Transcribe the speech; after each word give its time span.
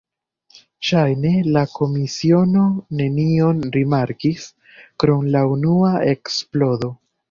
Ŝajne 0.87 1.33
la 1.57 1.63
komisiono 1.75 2.65
nenion 3.03 3.63
rimarkis, 3.79 4.51
krom 5.01 5.33
la 5.39 5.49
unua 5.57 5.97
eksplodo. 6.13 6.97